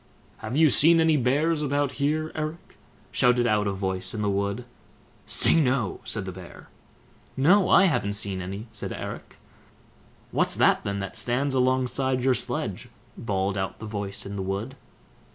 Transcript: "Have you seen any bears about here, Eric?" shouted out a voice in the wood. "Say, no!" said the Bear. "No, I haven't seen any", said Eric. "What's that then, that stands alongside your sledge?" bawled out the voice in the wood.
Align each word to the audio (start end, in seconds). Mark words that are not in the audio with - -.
"Have 0.37 0.57
you 0.57 0.71
seen 0.71 0.99
any 0.99 1.15
bears 1.15 1.61
about 1.61 1.91
here, 2.01 2.31
Eric?" 2.33 2.77
shouted 3.11 3.45
out 3.45 3.67
a 3.67 3.71
voice 3.71 4.15
in 4.15 4.23
the 4.23 4.31
wood. 4.31 4.65
"Say, 5.27 5.53
no!" 5.61 5.99
said 6.05 6.25
the 6.25 6.31
Bear. 6.31 6.69
"No, 7.37 7.69
I 7.69 7.83
haven't 7.85 8.13
seen 8.13 8.41
any", 8.41 8.65
said 8.71 8.91
Eric. 8.93 9.37
"What's 10.31 10.55
that 10.55 10.83
then, 10.83 10.97
that 11.01 11.17
stands 11.17 11.53
alongside 11.53 12.21
your 12.23 12.33
sledge?" 12.33 12.87
bawled 13.15 13.59
out 13.59 13.77
the 13.77 13.85
voice 13.85 14.25
in 14.25 14.37
the 14.37 14.41
wood. 14.41 14.75